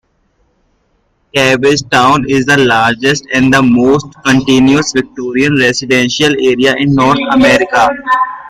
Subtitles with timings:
[1.35, 7.87] Cabbagetown is the largest and most continuous Victorian residential area in North America.